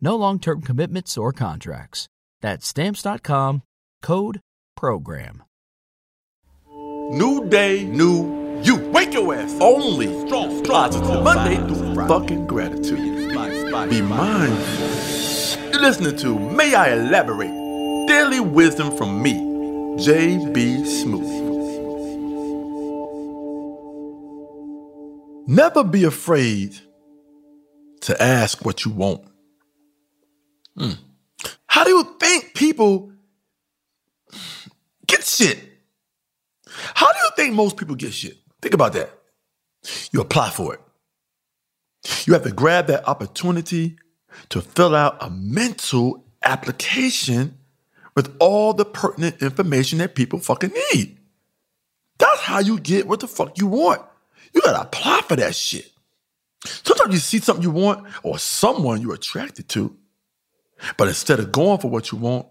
[0.00, 2.08] No long term commitments or contracts.
[2.40, 3.62] That's Stamps.com
[4.02, 4.40] code
[4.76, 5.42] PROGRAM.
[7.10, 8.76] New day, new you.
[8.90, 9.56] Wake your ass.
[9.60, 11.22] Only strong, positive.
[11.22, 13.32] Monday through fucking gratitude.
[13.90, 14.88] Be mindful.
[15.72, 18.06] You're listening to May I Elaborate?
[18.08, 19.32] Daily wisdom from me,
[20.02, 20.82] J.B.
[20.84, 21.48] Smoove.
[25.46, 26.78] Never be afraid
[28.02, 29.22] to ask what you want.
[30.78, 30.92] Hmm.
[31.66, 33.12] How do you think people
[35.06, 35.58] get shit?
[36.66, 38.36] How do you think most people get shit?
[38.62, 39.10] Think about that.
[40.12, 40.80] You apply for it.
[42.26, 43.96] You have to grab that opportunity
[44.50, 47.58] to fill out a mental application
[48.14, 51.18] with all the pertinent information that people fucking need.
[52.18, 54.02] That's how you get what the fuck you want.
[54.52, 55.90] You gotta apply for that shit.
[56.64, 59.96] Sometimes you see something you want or someone you're attracted to,
[60.96, 62.46] but instead of going for what you want,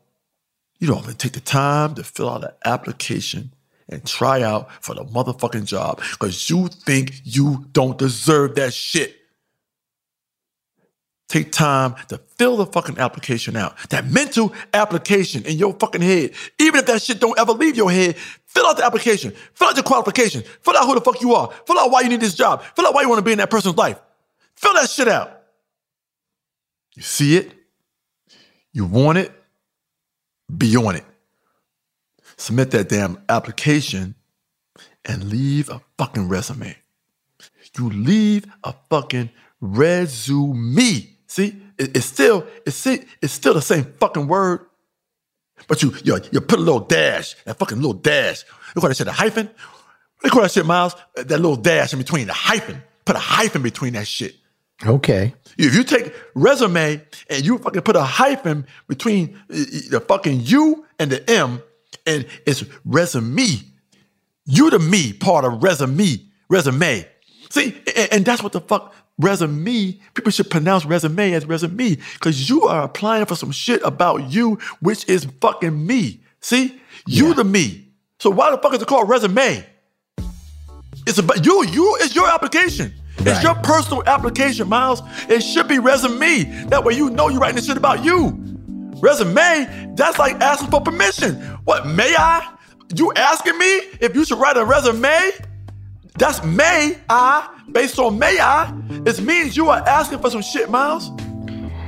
[0.80, 3.53] you don't even take the time to fill out an application
[3.89, 9.16] and try out for the motherfucking job because you think you don't deserve that shit.
[11.30, 13.76] Take time to fill the fucking application out.
[13.89, 16.32] That mental application in your fucking head.
[16.58, 19.33] Even if that shit don't ever leave your head, fill out the application.
[19.54, 20.43] Fill out your qualification.
[20.61, 21.52] Fill out who the fuck you are.
[21.66, 22.64] Fill out why you need this job.
[22.76, 23.99] Fill out why you want to be in that person's life.
[24.55, 25.42] Fill that shit out.
[26.95, 27.52] You see it.
[28.73, 29.32] You want it.
[30.55, 31.04] Be on it.
[32.38, 34.16] Submit that damn application
[35.04, 36.76] and leave a fucking resume.
[37.78, 39.30] You leave a fucking
[39.61, 41.10] resume.
[41.28, 44.66] See, it, it's still it's it's still the same fucking word,
[45.67, 48.44] but you you you put a little dash, that fucking little dash.
[48.76, 49.49] You call that shit a hyphen?
[50.23, 50.95] They call that shit, Miles.
[51.16, 52.82] That little dash in between the hyphen.
[53.05, 54.36] Put a hyphen between that shit.
[54.86, 55.33] Okay.
[55.58, 60.42] If you take resume and you fucking put a hyphen between uh, uh, the fucking
[60.42, 61.61] U and the M,
[62.05, 63.48] and it's resume.
[64.45, 67.05] You the me part of resume, resume.
[67.49, 69.99] See, and, and that's what the fuck resume.
[70.14, 74.60] People should pronounce resume as resume because you are applying for some shit about you,
[74.80, 76.21] which is fucking me.
[76.39, 77.33] See, you Yeah.
[77.33, 77.87] the me.
[78.20, 79.66] So why the fuck is it called resume?
[81.08, 81.66] It's about you.
[81.66, 82.93] You is your application.
[83.20, 85.02] It's your personal application, Miles.
[85.30, 86.66] It should be resume.
[86.67, 88.38] That way you know you're writing this shit about you.
[89.00, 91.36] Resume, that's like asking for permission.
[91.66, 92.54] What, may I?
[92.95, 93.66] You asking me
[94.00, 95.32] if you should write a resume?
[96.17, 98.73] That's may I, based on may I.
[99.05, 101.11] It means you are asking for some shit, Miles.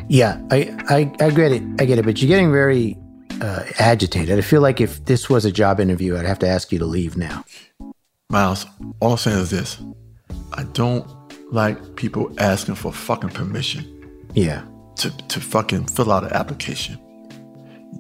[0.08, 1.64] Yeah, I, I, I get it.
[1.80, 2.06] I get it.
[2.06, 2.98] But you're getting very
[3.42, 4.38] uh, agitated.
[4.38, 6.86] I feel like if this was a job interview, I'd have to ask you to
[6.86, 7.44] leave now.
[8.30, 8.66] Miles,
[9.00, 9.82] all I'm saying is this.
[10.54, 11.08] I don't
[11.52, 14.64] like people asking for fucking permission Yeah.
[14.98, 17.00] to, to fucking fill out an application.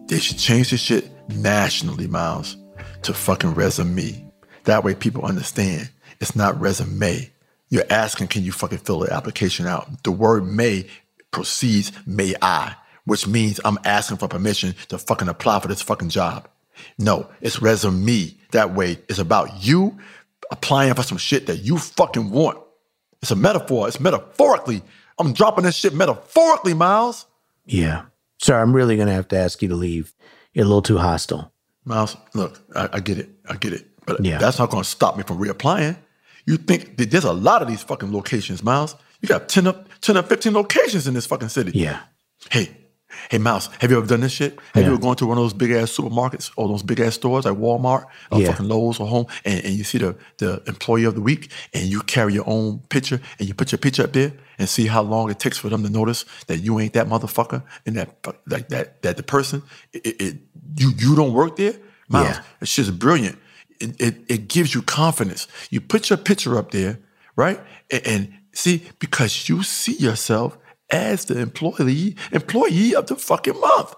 [0.07, 2.57] They should change this shit nationally, Miles,
[3.03, 4.31] to fucking resume.
[4.65, 5.89] That way people understand
[6.19, 7.31] it's not resume.
[7.69, 10.03] You're asking, can you fucking fill the application out?
[10.03, 10.87] The word may
[11.31, 16.09] precedes may I, which means I'm asking for permission to fucking apply for this fucking
[16.09, 16.47] job.
[16.97, 18.35] No, it's resume.
[18.51, 19.97] That way it's about you
[20.51, 22.57] applying for some shit that you fucking want.
[23.21, 23.87] It's a metaphor.
[23.87, 24.81] It's metaphorically.
[25.17, 27.25] I'm dropping this shit metaphorically, Miles.
[27.65, 28.03] Yeah.
[28.37, 30.13] Sorry, I'm really going to have to ask you to leave.
[30.53, 31.51] You're a little too hostile.
[31.85, 33.29] Miles, look, I, I get it.
[33.49, 33.87] I get it.
[34.05, 34.37] But Yeah.
[34.37, 35.97] that's not going to stop me from reapplying.
[36.45, 38.95] You think that there's a lot of these fucking locations, Miles.
[39.21, 41.71] You got 10 up, 10 or 15 locations in this fucking city.
[41.77, 41.99] Yeah.
[42.49, 42.75] Hey,
[43.29, 44.59] hey, Miles, have you ever done this shit?
[44.73, 47.15] Have you ever gone to one of those big ass supermarkets or those big ass
[47.15, 48.51] stores like Walmart or Yeah.
[48.51, 51.85] fucking Lowe's or Home, and, and you see the, the employee of the week and
[51.87, 55.01] you carry your own picture and you put your picture up there and see how
[55.01, 58.09] long it takes for them to notice that you ain't that motherfucker and that
[58.47, 59.63] like that that the person
[59.93, 60.37] it, it,
[60.77, 61.73] you you don't work there?
[62.07, 62.41] Miles, Yeah.
[62.61, 63.37] it's just brilliant.
[63.79, 65.47] it, it, it gives you confidence.
[65.69, 66.99] You put your picture up there,
[67.35, 67.59] right?
[67.91, 70.57] And, and see, because you see yourself
[70.91, 73.95] as the employee employee of the fucking month.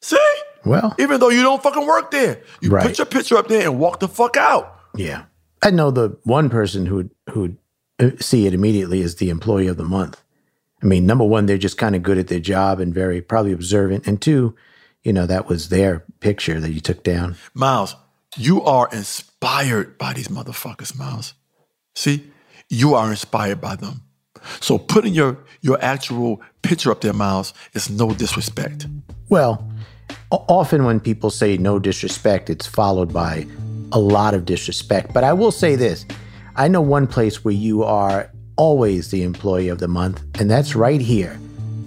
[0.00, 0.16] See?
[0.64, 2.86] Well, even though you don't fucking work there, you Right.
[2.86, 4.78] put your picture up there and walk the fuck out.
[4.96, 5.24] yeah.
[5.62, 7.56] I know the one person who who
[7.98, 10.22] uh, see it immediately is the employee of the month.
[10.82, 13.52] I mean, number one, they're just kind of good at their job and very probably
[13.52, 14.54] observant, and two,
[15.02, 17.36] you know, that was their picture that you took down.
[17.52, 17.94] Miles,
[18.38, 21.34] you are inspired by these motherfuckers, Miles.
[21.94, 22.30] See,
[22.70, 24.04] you are inspired by them.
[24.60, 28.86] So putting your your actual picture up there, Miles, is no disrespect.
[29.28, 29.70] Well,
[30.30, 33.46] often when people say no disrespect, it's followed by
[33.92, 35.12] a lot of disrespect.
[35.12, 36.06] But I will say this
[36.56, 40.74] I know one place where you are always the employee of the month, and that's
[40.74, 41.38] right here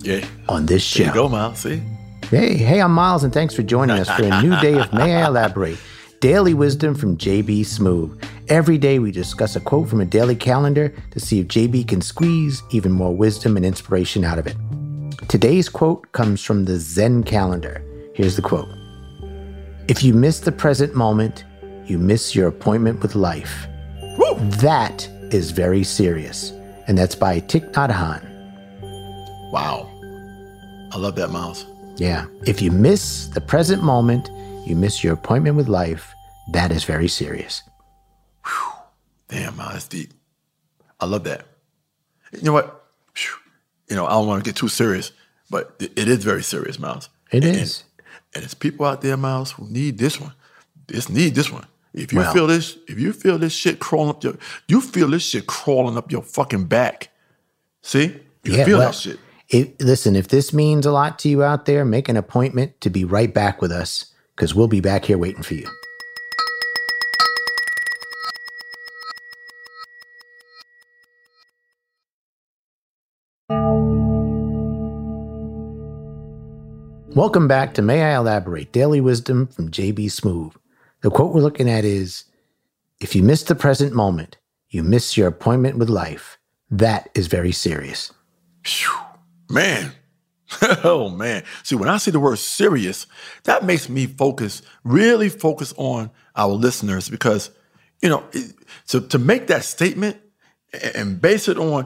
[0.01, 0.25] Yeah.
[0.49, 1.11] on this There show.
[1.11, 1.59] you go, Miles.
[1.59, 1.81] See?
[2.29, 5.15] Hey, hey, I'm Miles, and thanks for joining us for a new day of May
[5.15, 5.77] I Elaborate
[6.19, 8.21] Daily Wisdom from JB Smoove.
[8.49, 12.01] Every day we discuss a quote from a daily calendar to see if JB can
[12.01, 14.57] squeeze even more wisdom and inspiration out of it.
[15.29, 17.81] Today's quote comes from the Zen calendar.
[18.13, 18.67] Here's the quote
[19.87, 21.45] If you miss the present moment,
[21.85, 23.67] you miss your appointment with life.
[24.59, 26.51] That is very serious.
[26.87, 28.23] And that's by Thich Nhat Hanh.
[29.53, 29.89] Wow.
[30.91, 31.65] I love that, Miles.
[31.95, 32.25] Yeah.
[32.45, 34.29] If you miss the present moment,
[34.67, 36.13] you miss your appointment with life.
[36.51, 37.63] That is very serious.
[39.33, 40.13] Damn, Miles, that's deep.
[40.99, 41.45] I love that.
[42.31, 42.85] You know what?
[43.89, 45.11] You know, I don't want to get too serious,
[45.49, 47.09] but it is very serious, Miles.
[47.31, 47.83] It and, is.
[48.35, 50.33] And there's people out there, Miles, who need this one.
[50.87, 51.65] This need this one.
[51.93, 54.35] If you feel this, if you feel this shit crawling up your,
[54.67, 57.09] you feel this shit crawling up your fucking back.
[57.81, 59.19] See, you Yeah, feel well, that shit.
[59.49, 62.89] If, listen, if this means a lot to you out there, make an appointment to
[62.89, 65.67] be right back with us because we'll be back here waiting for you.
[77.15, 80.55] Welcome back to May I Elaborate Daily Wisdom from JB Smoove.
[81.01, 82.23] The quote we're looking at is
[82.99, 84.39] If you miss the present moment,
[84.69, 86.39] you miss your appointment with life.
[86.71, 88.11] That is very serious.
[89.47, 89.91] Man.
[90.83, 91.43] oh man.
[91.61, 93.05] See, when I see the word serious,
[93.43, 97.51] that makes me focus, really focus on our listeners because,
[98.01, 98.23] you know,
[98.87, 100.17] to, to make that statement
[100.95, 101.85] and base it on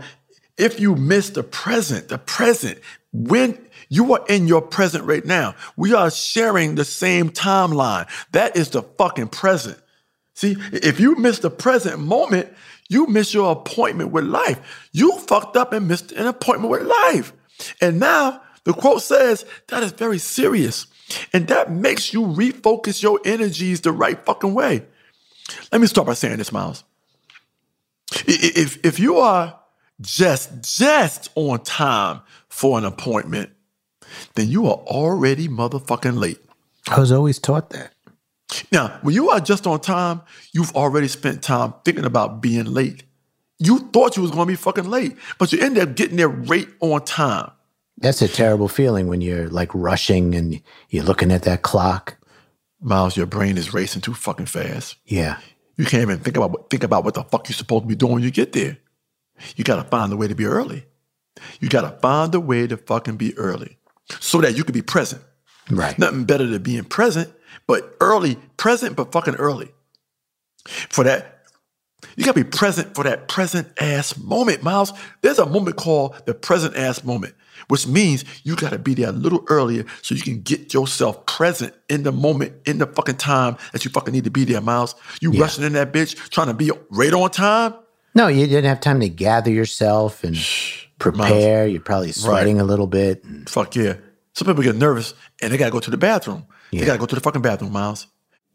[0.57, 2.79] if you miss the present, the present,
[3.11, 8.07] when you are in your present right now, we are sharing the same timeline.
[8.31, 9.79] That is the fucking present.
[10.33, 12.53] See, if you miss the present moment,
[12.89, 14.89] you miss your appointment with life.
[14.91, 17.33] You fucked up and missed an appointment with life.
[17.81, 20.87] And now the quote says that is very serious.
[21.33, 24.83] And that makes you refocus your energies the right fucking way.
[25.71, 26.83] Let me start by saying this, Miles.
[28.25, 29.59] If, if you are
[30.01, 33.51] just, just on time for an appointment,
[34.35, 36.39] then you are already motherfucking late.
[36.87, 37.93] I was always taught that.
[38.71, 40.21] Now, when you are just on time,
[40.53, 43.03] you've already spent time thinking about being late.
[43.59, 46.29] You thought you was going to be fucking late, but you end up getting there
[46.29, 47.51] right on time.
[47.97, 52.17] That's a terrible feeling when you're like rushing and you're looking at that clock.
[52.79, 54.95] Miles, your brain is racing too fucking fast.
[55.05, 55.39] Yeah.
[55.77, 57.95] You can't even think about what- think about what the fuck you're supposed to be
[57.95, 58.77] doing when you get there.
[59.55, 60.85] You got to find a way to be early.
[61.59, 63.77] You got to find a way to fucking be early
[64.19, 65.21] so that you could be present.
[65.69, 65.97] Right.
[65.99, 67.31] Nothing better than being present,
[67.67, 69.69] but early, present, but fucking early.
[70.65, 71.33] For that,
[72.15, 74.93] you gotta be present for that present ass moment, Miles.
[75.21, 77.35] There's a moment called the present ass moment,
[77.67, 81.73] which means you gotta be there a little earlier so you can get yourself present
[81.89, 84.95] in the moment, in the fucking time that you fucking need to be there, Miles.
[85.21, 85.41] You Yeah.
[85.41, 87.73] rushing in that bitch, trying to be right on time.
[88.15, 90.35] No, you didn't have time to gather yourself and
[90.99, 91.67] prepare.
[91.67, 93.23] You're probably sweating a little bit.
[93.47, 93.95] Fuck yeah.
[94.33, 96.45] Some people get nervous and they gotta go to the bathroom.
[96.71, 98.07] They gotta go to the fucking bathroom, Miles.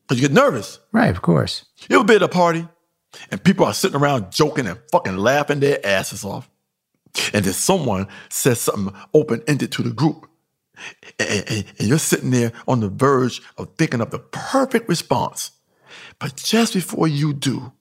[0.06, 0.78] Because you get nervous.
[0.92, 1.64] Right, of course.
[1.88, 2.66] You'll be at a party
[3.30, 6.48] and people are sitting around joking and fucking laughing their asses off?
[7.34, 10.28] And then someone says something open ended to the group.
[11.18, 15.50] And, and- and you're sitting there on the verge of thinking of the perfect response.
[16.18, 17.72] But just before you do,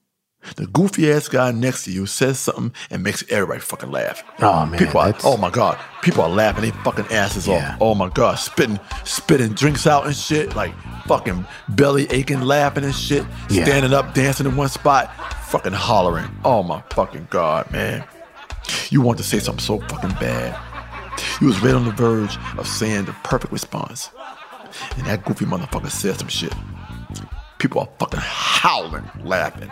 [0.56, 4.22] the goofy ass guy next to you says something and makes everybody fucking laugh.
[4.40, 5.78] Oh, man, People are, oh my God.
[6.02, 7.72] People are laughing their fucking asses Yeah.
[7.72, 7.78] off.
[7.80, 8.34] Oh my God.
[8.38, 10.54] Spitting, spitting drinks out and shit.
[10.56, 10.74] Like
[11.06, 13.24] fucking belly aching, laughing and shit.
[13.50, 13.64] Yeah.
[13.64, 15.10] Standing up, dancing in one spot,
[15.46, 16.28] fucking hollering.
[16.44, 18.04] Oh my fucking God, man.
[18.90, 20.58] You want to say something so fucking bad.
[21.40, 24.10] You was right on the verge of saying the perfect response.
[24.96, 26.52] And that goofy motherfucker said some shit.
[27.58, 29.68] people are fucking howling, laughing.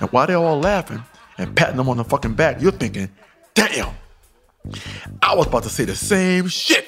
[0.00, 1.02] And while they're all laughing
[1.38, 3.08] and patting them on the fucking back, you're thinking,
[3.54, 3.94] damn,
[5.22, 6.86] I was about to say the same shit.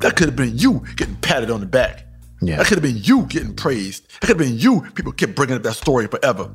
[0.00, 2.06] That could have been you getting patted on the back.
[2.40, 2.56] Yeah.
[2.56, 4.08] That could have been you getting praised.
[4.20, 4.82] That could have been you.
[4.94, 6.50] People kept bringing up that story forever.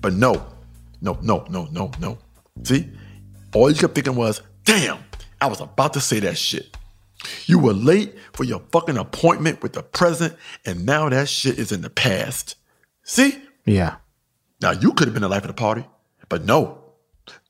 [0.00, 0.46] But no,
[1.00, 2.18] no, no, no, no, no.
[2.62, 2.90] See?
[3.54, 4.98] All you kept thinking was, damn,
[5.40, 6.76] I was about to say that shit.
[7.46, 11.72] You were late for your fucking appointment with the president, and now that shit is
[11.72, 12.56] in the past.
[13.02, 13.42] See?
[13.64, 13.96] Yeah.
[14.60, 15.84] Now you could have been the life of the party,
[16.28, 16.80] but no.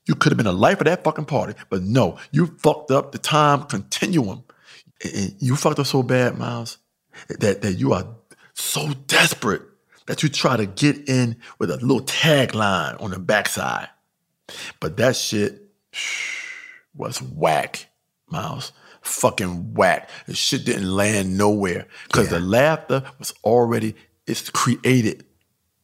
[0.05, 2.17] You could have been the life of that fucking party, but no.
[2.31, 4.43] You fucked up the time continuum.
[5.03, 6.77] And you fucked up so bad, Miles,
[7.39, 8.07] that, that you are
[8.53, 9.63] so desperate
[10.05, 13.89] that you try to get in with a little tagline on the backside.
[14.79, 15.61] But that shit
[16.95, 17.87] was whack,
[18.29, 18.71] Miles.
[19.01, 20.09] Fucking whack.
[20.25, 23.95] The shit didn't land nowhere because the laughter was already
[24.25, 25.25] it's created.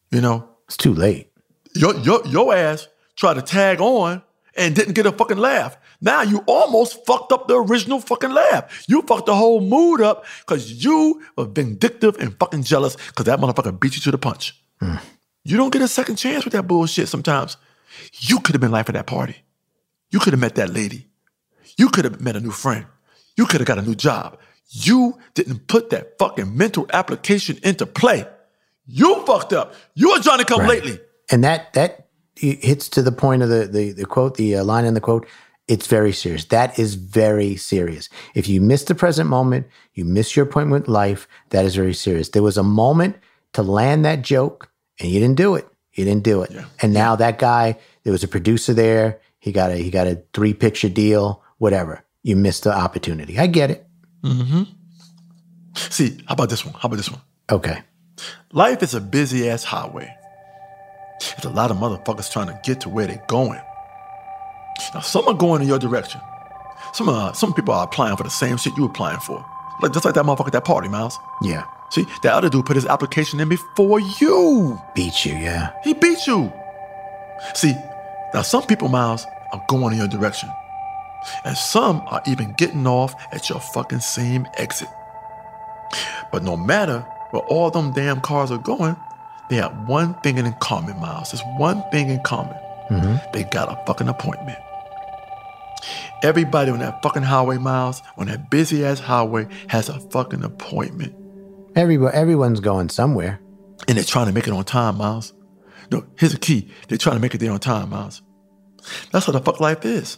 [0.10, 1.30] You know, It's too late.
[1.76, 2.88] your your your ass
[3.18, 4.22] tried to tag on
[4.56, 5.76] and didn't get a fucking laugh.
[6.00, 8.86] Now you almost fucked up the original fucking laugh.
[8.88, 13.38] You fucked the whole mood up because you were vindictive and fucking jealous because that
[13.38, 14.62] motherfucker beat you to the punch.
[14.80, 14.96] Hmm.
[15.44, 17.58] You don't get a second chance with that bullshit sometimes.
[18.22, 19.36] You could have been life of that party.
[20.10, 21.08] You could have met that lady.
[21.76, 22.86] You could have met a new friend.
[23.36, 24.40] You could have got a new job.
[24.70, 28.26] You didn't put that fucking mental application into play.
[28.86, 29.74] You fucked up.
[29.96, 30.70] You were trying to come Right.
[30.84, 31.00] lately.
[31.32, 34.86] And that that hits to the point of the the, the quote, the uh, line
[34.86, 35.28] in the quote.
[35.68, 36.46] It's very serious.
[36.46, 38.10] That is very serious.
[38.36, 41.28] If you miss the present moment, you miss your appointment with life.
[41.52, 42.30] That is very serious.
[42.30, 43.16] There was a moment
[43.54, 44.70] to land that joke,
[45.00, 45.68] and you didn't do it.
[45.94, 46.52] You didn't do it.
[46.82, 49.22] And now that guy, there was a producer there.
[49.40, 51.42] He got a he got a three picture deal.
[51.60, 52.04] Whatever.
[52.24, 53.38] You missed the opportunity.
[53.40, 53.88] I get it.
[54.24, 54.64] Mm-hmm.
[55.76, 56.74] See, how about this one?
[56.76, 57.22] How about this one?
[57.50, 57.82] Okay.
[58.52, 60.16] Life is a busy ass highway.
[61.22, 63.62] There's a lot of motherfuckers trying to get to where they're going.
[64.94, 66.20] Now, some are going in your direction.
[66.94, 69.46] Some uh, some people are applying for the same shit you're applying for.
[69.82, 71.18] Like just like that motherfucker at that party, Miles.
[71.42, 71.66] Yeah.
[71.92, 74.82] See, that other dude put his application in before you.
[74.96, 75.34] Beat you.
[75.34, 75.74] Yeah.
[75.84, 76.52] He beat you.
[77.54, 77.74] See,
[78.34, 80.50] now some people, Miles, are going in your direction.
[81.46, 84.88] And some are even getting off at your fucking same exit.
[86.32, 88.96] But no matter where all them damn cars are going,
[89.50, 91.32] they have one thing in common, Miles.
[91.32, 92.56] There's one thing in common.
[92.90, 93.32] Mm-hmm.
[93.34, 94.58] They got a fucking appointment.
[96.24, 101.16] Everybody on that fucking highway, Miles, on that busy ass highway, has a fucking appointment.
[101.76, 103.40] Everyone, everyone's going somewhere.
[103.88, 105.34] And they're trying to make it on time, Miles.
[105.92, 106.70] No, here's the key.
[106.88, 108.22] They're trying to make it there on time, Miles.
[109.12, 110.18] That's what the fuck life is.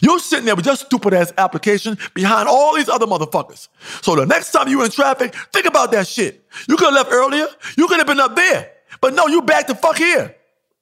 [0.00, 3.68] You're sitting there with your stupid ass application behind all these other motherfuckers.
[4.02, 6.44] So the next time you in traffic, think about that shit.
[6.68, 7.46] You could have left earlier.
[7.76, 8.70] You could have been up there.
[9.00, 10.34] But no, you back the fuck here.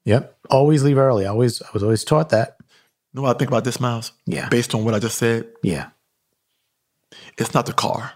[0.05, 0.37] Yep.
[0.51, 1.27] Always leave early.
[1.27, 1.61] I Always.
[1.63, 2.57] I was always taught that.
[2.61, 4.13] You know what I think about this, Miles?
[4.27, 4.49] Yeah.
[4.49, 5.89] Based on what I just said, Yeah.
[7.39, 8.13] it's not the car.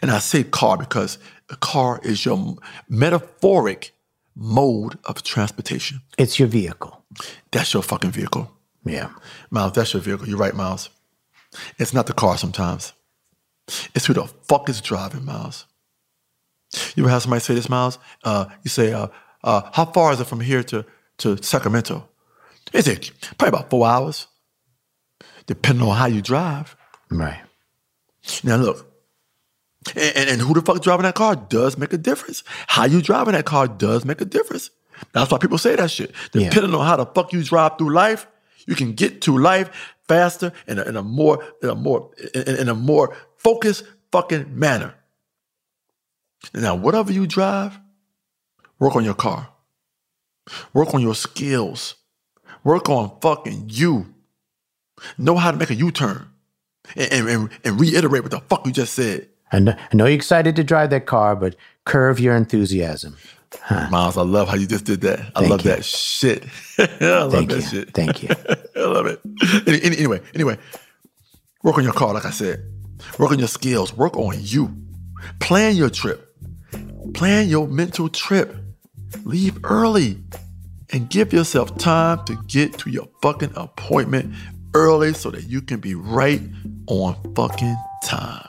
[0.00, 1.18] And I say car because
[1.48, 2.56] the car is your
[2.88, 3.92] metaphoric
[4.36, 6.00] mode of transportation.
[6.16, 7.04] It's your vehicle.
[7.50, 8.50] That's your fucking vehicle.
[8.84, 9.10] Yeah.
[9.50, 10.28] Miles, that's your vehicle.
[10.28, 10.90] You're right, Miles.
[11.78, 12.92] It's not the car sometimes.
[13.94, 15.66] It's who the fuck is driving, Miles.
[16.96, 17.98] You ever have somebody say this, Miles?
[18.24, 19.08] Uh, you say, uh,
[19.42, 20.84] uh, how far is it from here to,
[21.18, 22.08] to Sacramento?
[22.72, 24.26] Is it probably about four hours,
[25.46, 26.76] depending on how you drive.
[27.10, 27.40] Right.
[28.42, 28.90] Now look,
[29.94, 32.42] and, and, and who the fuck is driving that car does make a difference.
[32.66, 34.70] How you driving that car does make a difference.
[35.12, 36.12] That's why people say that shit.
[36.32, 36.48] Yeah.
[36.48, 38.26] Depending on how the fuck you drive through life,
[38.66, 42.56] you can get to life faster in a, in a more in a more in,
[42.56, 44.94] in a more focused fucking manner.
[46.52, 47.78] Now, whatever you drive,
[48.78, 49.48] work on your car.
[50.74, 51.94] Work on your skills.
[52.64, 54.14] Work on fucking you.
[55.16, 56.28] Know how to make a U-turn.
[56.96, 59.28] And, and, and, and reiterate what the fuck you just said.
[59.52, 61.56] I know, I know you're excited to drive that car, but
[61.86, 63.16] curve your enthusiasm.
[63.90, 65.20] Miles, I love how you just did that.
[65.34, 65.70] I Thank love you.
[65.70, 66.44] that shit.
[66.78, 67.62] I love Thank that you.
[67.62, 67.94] shit.
[67.94, 68.28] Thank you.
[68.76, 69.20] I love it.
[69.66, 70.58] Any- Anyway, anyway,
[71.62, 72.62] work on your car, like I said.
[73.18, 73.94] Work on your skills.
[73.96, 74.74] Work on you.
[75.40, 76.34] Plan your trip.
[77.14, 78.54] Plan your mental trip.
[79.24, 80.18] Leave early
[80.92, 84.34] and give yourself time to get to your fucking appointment
[84.74, 86.40] early so that you can be right
[86.88, 88.48] on fucking time.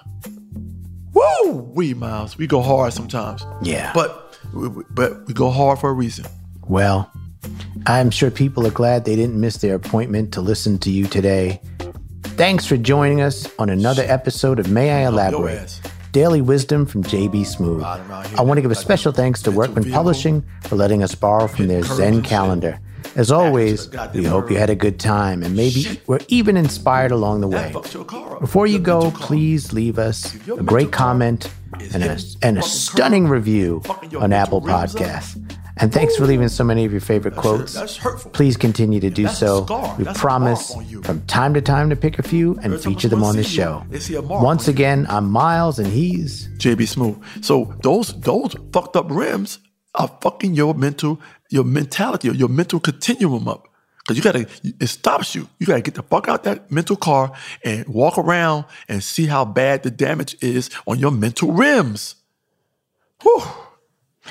[1.13, 1.53] Woo!
[1.73, 3.45] We Miles, we go hard sometimes.
[3.61, 3.91] Yeah.
[3.93, 4.24] But
[4.55, 6.25] but we go hard for a reason.
[6.67, 7.11] Well,
[7.85, 11.61] I'm sure people are glad they didn't miss their appointment to listen to you today.
[12.23, 15.79] Thanks for joining us on another episode of May I Elaborate.
[16.11, 17.83] Daily Wisdom from JB Smoove.
[18.37, 21.67] I want to give a special thanks to Workman Publishing for letting us borrow from
[21.67, 22.79] their Zen calendar.
[23.15, 27.41] As always, we hope you had a good time and maybe were even inspired along
[27.41, 27.73] the way.
[28.39, 31.49] Before you go, please leave us a great comment
[31.93, 33.81] and a, and a stunning review
[34.19, 35.41] on Apple Podcasts.
[35.77, 37.97] And thanks for leaving so many of your favorite quotes.
[38.31, 39.61] Please continue to do so.
[39.97, 43.43] We promise from time to time to pick a few and feature them on the
[43.43, 43.85] show.
[44.21, 47.45] Once again, I'm Miles and he's JB Smoove.
[47.45, 49.59] So those those fucked up rims
[49.95, 53.67] are fucking your mental your mentality or your mental continuum up.
[54.07, 55.49] Cause you gotta, it stops you.
[55.57, 57.31] You gotta get the fuck out that mental car
[57.63, 62.15] and walk around and see how bad the damage is on your mental rims.
[63.23, 63.41] Whew.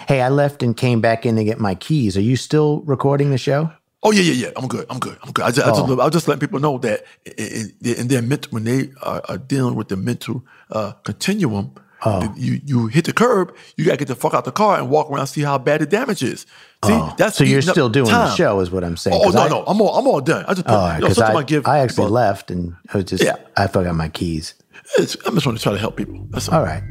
[0.06, 2.16] Hey, I left and came back in to get my keys.
[2.16, 3.73] Are you still recording the show?
[4.04, 4.50] Oh yeah, yeah, yeah.
[4.56, 4.87] I'm good.
[4.90, 5.18] I'm good.
[5.23, 5.44] I'm good.
[5.44, 8.64] I just, I just, I'll just let people know that in, in their mental, when
[8.64, 11.75] they are, are dealing with the mental uh, continuum,
[12.06, 12.32] Oh.
[12.37, 15.11] you you hit the curb, you gotta get the fuck out the car and walk
[15.11, 16.40] around see how bad the damage is.
[16.84, 17.14] See, Oh.
[17.16, 19.18] that's so you're still doing the show, is what I'm saying.
[19.25, 20.44] Oh no, I, no, I'm all I'm all done.
[20.46, 21.66] I just oh, put, Oh, you know, I, I give.
[21.66, 23.37] I actually but left and I was just, Yeah.
[23.56, 24.54] I forgot my keys.
[24.99, 26.26] it's- I'm just trying to try to help people.
[26.30, 26.58] That's all.
[26.58, 26.82] All right.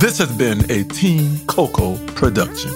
[0.00, 2.70] This has been a Team Coco production.